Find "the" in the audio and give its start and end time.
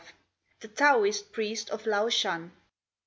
0.61-0.67